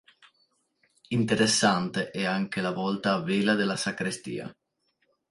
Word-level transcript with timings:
Interessante 1.09 2.09
è 2.09 2.23
anche 2.25 2.59
la 2.59 2.71
volta 2.71 3.13
a 3.13 3.21
"vela" 3.21 3.53
della 3.53 3.75
sacrestia. 3.75 4.51